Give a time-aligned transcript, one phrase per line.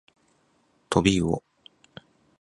[0.89, 1.43] とびうお